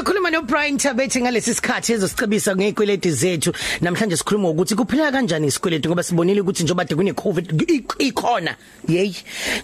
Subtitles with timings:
[0.00, 3.52] Sikhuluma no Brian Tabethi ngalesi sikhathi ezosicebisa ngezikweleti zethu.
[3.82, 8.56] Namhlanje sikhuluma ukuthi kuphila kanjani isikweleti ngoba sibonile ukuthi njoba de kune COVID ikhona.
[8.88, 9.14] Yey.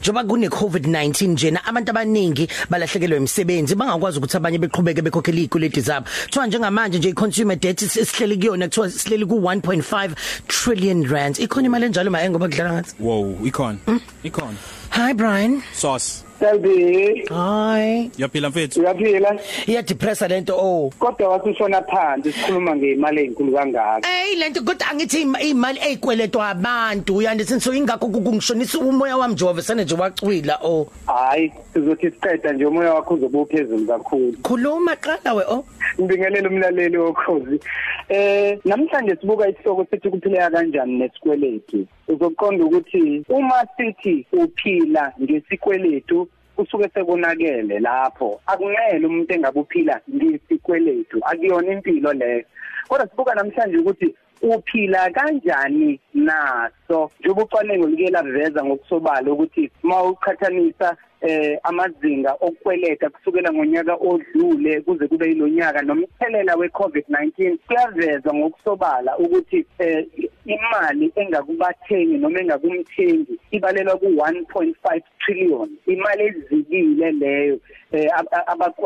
[0.01, 6.07] Njoba kune COVID-19 njena abantu abaningi balahlekelwe imisebenzi bangakwazi ukuthi abanye beqhubeke bekhokhela izikweleti zabo.
[6.25, 10.11] Kuthiwa njengamanje nje i-consumer debt sihleli kuyona kuthiwa sihleli ku 1.5
[10.49, 11.39] trillion rand.
[11.39, 12.95] Ikhona imali enjalo maye ngoba kudlala ngathi.
[13.01, 13.79] Wow, ikhona.
[14.23, 14.59] Ikhona.
[14.91, 15.63] Hi Brian.
[15.73, 16.27] Sauce.
[16.39, 18.11] Selbi Hi.
[18.19, 18.81] Yaphila mfethu.
[18.81, 20.93] uyaphila Iya depressa lento oh.
[20.99, 27.17] kodwa wasishona phansi sikhuluma ngemali ezinkulu kangaka Hey lento kodwa angithi ima- imali ezikweletwa abantu
[27.17, 30.87] uyandisi so ingakho kungishonisa umoya wami nje wavesana nje wacwila oh.
[31.07, 35.65] hayi sizothi siqeda nje umoya wakho uzobe uphezulu kakhulu Khuluma qala we oh.
[36.01, 37.61] ngibingelela umlaleli wokhozi
[38.09, 46.26] eh namhlanje sibuka isihloko sithi kuphileka kanjani nesikweletu uzoqonda ukuthi uma sithi uphila ngesikweletu
[46.57, 48.41] kusuke sekonakele lapho.
[48.47, 52.45] Akunele umuntu engabuphila ngesikweletu akuyona impilo leyo.
[52.89, 57.11] Kodwa sibuka namhlanje ukuthi uphila kanjani naso?
[57.21, 65.09] Njengoba ucwaningo like laveza ngokusobala ukuthi uma uqhathanisa eh amazinga okukweleta kusukela ngonyaka odlule kuze
[65.09, 70.07] kube yilonyaka nomthelela weCovid-19 kuyaveza ngokusobala ukuthi eh
[70.47, 75.71] imali engakubathengi noma engakumthengi ibalelwa ku 1.5 trillion.
[75.87, 77.59] Imali ezikile leyo
[77.93, 78.09] eh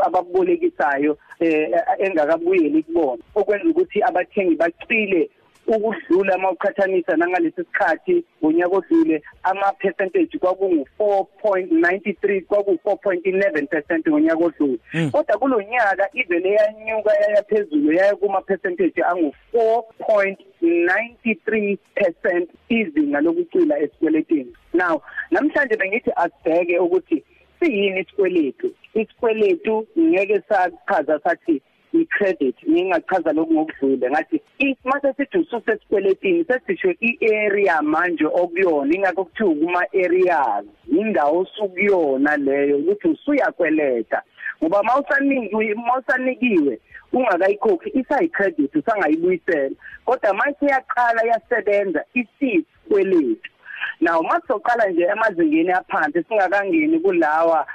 [0.06, 3.22] ababolekisayo eh engakabuyeli kubona.
[3.34, 5.30] Okwenza ukuthi abathengi bacile
[5.66, 14.78] ukudlula mawuqhathanisa nangalesi sikhathi ngonyaka odlule ama percentage kwakungu 4.93 kwaku 4.11% ngonyaka odlule.
[15.12, 19.34] Kodwa kulonyaka ivele yanyuka yaya phezulu yaya kuma percentage angu
[20.62, 27.24] 4.93% izinga lokucila esikweletini now namhlanje bengithi asibheke ukuthi
[27.60, 28.74] siyini isikweletu.
[28.94, 34.10] Isikweletu ngeke sachaza sathi i-credit ngingachaza lokhu ngokudlule.
[34.10, 34.40] Ngathi
[34.84, 40.64] mase sithi ususesikweletini sesisho i-area manje okuyona ingakho kuthiwa kuma-areas
[41.00, 44.22] indawo osukuyona leyo ukuthi usuyakweleta.
[44.62, 46.78] Ngoba mawusanikiwe mawusanikiwe
[47.12, 49.76] ungakayikhokhi isayi-credit usangayibuyisela.
[50.04, 53.50] Kodwa mase yaqala yasebenza isikweletu
[54.00, 57.66] Now masizoqala nje emazingeni aphansi singakangeni kulawa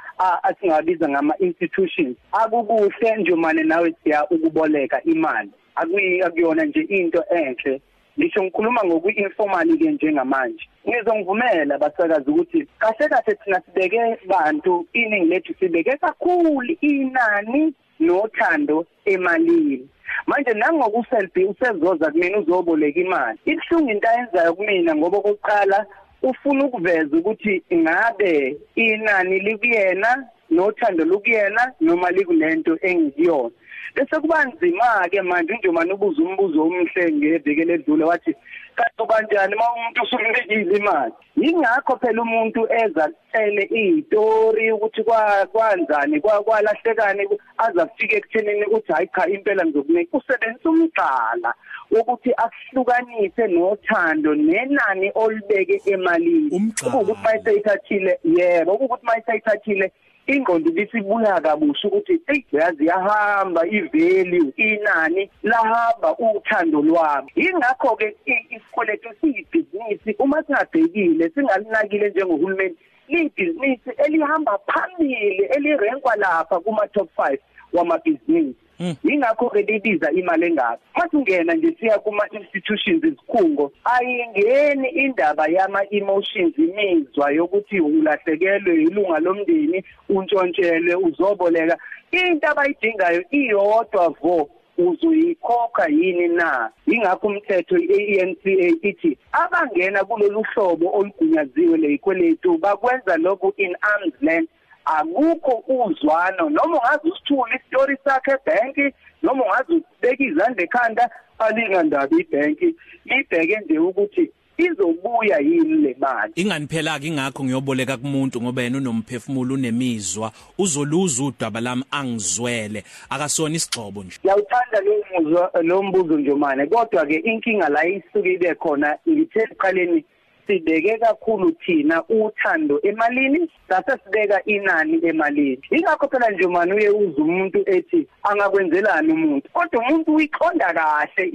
[0.44, 5.52] asingabiza ngama institutions akukuhle nje manje nawe siya ukuboleka imali.
[5.76, 7.82] Akuyi akuyona nje into enhle.
[8.20, 10.66] Ngisho ngikhuluma ngoku-informal ke njengamanje.
[10.88, 19.88] Ngizongivumela basakazi ukuthi kahle kahle thina sibeke bantu iningi lethu sibeke kakhulu inani nothando emalini.
[20.28, 23.40] Manje nangokuselfie usezoza kumina uzoboleka imali.
[23.46, 25.86] Ibhlungu into ayenzayo kumina ngoba kokuqala
[26.22, 33.52] ufuna ukuveza ukuthi ngabe inani likuyena nothando lokuyena noma likulento engikuyona.
[33.96, 38.36] Bese kuba nzima ke manje njengoba ubuza umbuzo omhle ngeveke ledlule wathi
[38.76, 41.14] kanti kanjani uma umuntu usumnikile imali?
[41.38, 45.04] Yingakho phela umuntu eza kucele izitori ukuthi
[45.52, 47.24] kwanzani kwalahlekani
[47.58, 51.54] azafike ekuthenini uthi hayi cha impela ngizokunika usebenzisa umgqala
[51.92, 56.74] ukuthi akuhlukanise nothando nenani olibeke emalini.
[56.88, 59.92] Ukuthi mayisayithathile yebo ukuthi mayisayithathile
[60.28, 67.32] ingqondo bisibuya kabusha ukuthi hey yazi yahamba ivalue inani lahamba uthando lwami.
[67.36, 68.16] Ingakho ke
[68.50, 72.76] isikweletu siyibhizinisi uma singabhekile singalinakile njengohulumeni
[73.08, 77.38] libhizinisi elihamba phambili elirenkwa lapha kuma top 5
[77.74, 78.65] wamabhizinisi.
[79.04, 80.78] Ingakho ke libiza imali engaka.
[80.96, 89.84] Masingena nje siya kuma institutions izikhungo ayingeni indaba yama emotions imizwa yokuthi ulahlekelwe ilunga lomndeni
[90.10, 91.78] untshontshelwe uzoboleka.
[92.12, 96.70] Into abayidingayo iyodwa vo uzoyikhokha yini na?
[96.88, 104.50] Ingakho umthetho iANCA ithi abangena kulolu hlobo olugunyaziwe leyikweletu bakwenza lokhu in arm's length.
[104.86, 106.50] Akukho uzwano.
[106.50, 108.94] Noma ungazi usithula istory sakhe ebank
[109.24, 111.10] noma ungazi usibeka izandla ekhanda
[111.40, 112.62] alingandaba ibank
[113.06, 116.34] ibheke nje ukuthi izobuya yini le mali?
[116.36, 120.32] Ingani phela ke ingakho ngiyoboleka kumuntu ngoba yena unomphefumulo unemizwa.
[120.58, 122.84] Uzoluza udaba lami angizwele.
[123.10, 124.20] Akasona isigxobo nje.
[124.24, 126.66] Ngiyawuthanda lo muzwa lo mbuzo nje manje.
[126.66, 130.06] Kodwa ke inkinga la isuke ibe khona ngithe eqaleni
[130.48, 135.62] sibeke kakhulu thina uthando emalini sasesibeka inani emalini.
[135.72, 139.50] Ingakho phela nje manje uye uze umuntu ethi angakwenzelani umuntu?
[139.54, 141.26] Kodwa umuntu uyiqonda kahle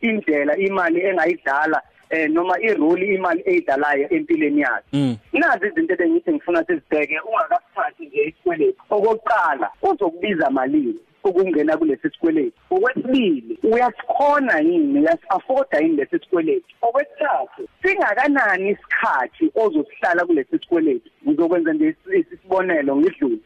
[0.00, 4.84] indlela imali engayidlala eh noma irole imali eyidalayo empilweni yakhe.
[4.92, 5.16] Mm.
[5.32, 13.58] nazi izinto ebengithi ngifuna sizibheke ungakasithathi nje isikweletu okokuqala uzokubiza malini ukungena kulesi sikweletu okwesibili
[13.62, 15.00] uyasikhona yini?
[15.00, 23.38] Uyasi-afforda yini lesi sikweletu okwesithathu singakanani isikhathi ozosihlala kulesi sikweletu ngizokwenza nje isi- isibonelo ngidlule.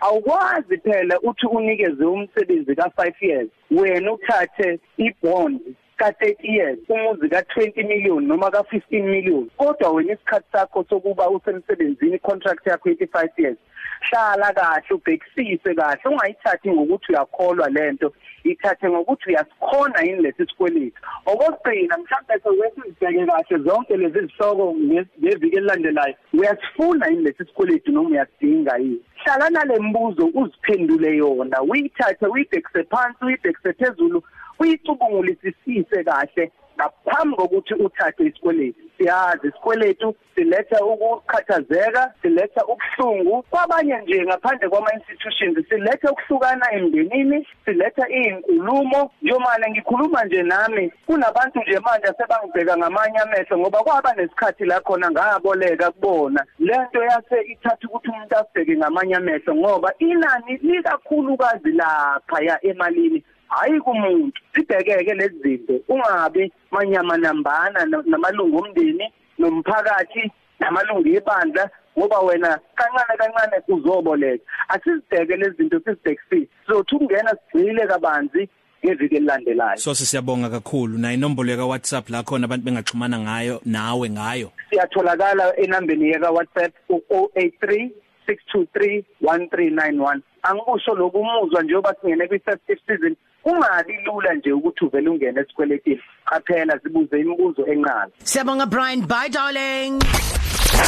[0.00, 5.60] Awukwazi phela uthi unikeze umsebenzi ka5 years wena uthathe ibond
[5.98, 9.50] ka30 years umuzi ka20 million noma ka15 million.
[9.56, 13.58] Kodwa wena isikhathi sakho sokuba usemsebenzini contract yakho 85 years
[14.00, 18.12] hlala kahle ubhekisise kahle ungayithathi ngokuthi uyakholwa lento
[18.44, 25.56] ithathe ngokuthi uyasikhona yini lesi sikweletu okugcina mhlawumbe sewesizibheke kahle zonke lezi zihloko nge- ngeviki
[25.56, 29.00] elilandelayo uyasifuna yini lesi sikweletu noma uyasidinga yini?
[29.24, 34.22] Hlala nale mbuzo uziphendule yona uyithathe uyibhekise phansi uyibhekise phezulu
[34.58, 38.80] uyicubungulisisise kahle ngaphambi kokuthi uthathe isikweletu.
[38.98, 43.42] Siyazi isikweletu siletha ukukhathazeka siletha ubuhlungu.
[43.42, 49.10] Kwabanye nje ngaphandle kwama-institutions siletha ukuhlukana emndenini siletha iy'nkulumo.
[49.22, 50.92] Njomane ngikhuluma nje nami.
[51.06, 56.46] Kunabantu nje manje asebangibheka ngamanye amehlo ngoba kwaba nesikhathi la khona ngaboleka kubona.
[56.58, 63.80] Le nto yase ithatha ukuthi umuntu asibheke ngamanye amehlo ngoba inani likakhulukazi laphaya emalini hayi
[63.80, 70.30] kumuntu sibhekeke lezi zinto ungabi manyama nambana na- namalungu omndeni nomphakathi
[70.60, 74.44] namalungu ebandla ngoba wena kancane kancane uzoboleka.
[74.68, 78.48] Asizibheke lezi zinto sizibhekisise sothi ukungena sigcile kabanzi
[78.84, 79.76] ngeviki elilandelayo.
[79.76, 80.98] So siyabonga kakhulu.
[80.98, 84.52] Na inombolo ka WhatsApp la khona abantu bengaxhumana ngayo nawe ngayo.
[84.70, 87.90] Siyatholakala enambeni yeka WhatsApp u-083
[88.28, 93.16] 623 1391 angikusho lokhu umuzwa njengoba singene kwi-festive season
[93.48, 99.98] kungabi lula nje ukuthi uvele ungene esikweletini qaphela sibuze imibuzo enqala Siyabonga Brian bye darling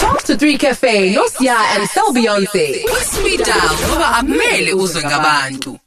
[0.00, 2.84] Talk to 3 Cafe, no Sia and Sel Beyonce.
[3.02, 5.78] Speed down ngoba amele uzwe ngabantu.